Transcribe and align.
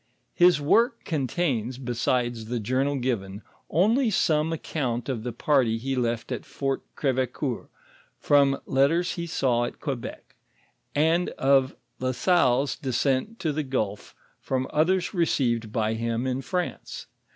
His 0.33 0.59
work 0.59 1.03
contains, 1.03 1.77
besides 1.77 2.45
the 2.45 2.59
journal 2.59 2.95
given, 2.95 3.43
only 3.69 4.09
some 4.09 4.51
account 4.51 5.07
of 5.07 5.21
the 5.21 5.31
porty 5.31 5.77
he 5.77 5.95
left 5.95 6.31
at 6.31 6.43
Fort 6.43 6.81
Crevecoeur, 6.95 7.69
from 8.17 8.59
letters 8.65 9.11
he 9.13 9.27
saw 9.27 9.63
at 9.65 9.79
Quebec, 9.79 10.35
and 10.95 11.29
of 11.37 11.75
La 11.99 12.13
Salle's 12.13 12.75
descent 12.75 13.37
to 13.41 13.51
the 13.53 13.61
gulf 13.61 14.15
from 14.39 14.67
others 14.73 15.13
received 15.13 15.71
by 15.71 15.93
him 15.93 16.25
in 16.25 16.41
France. 16.41 17.05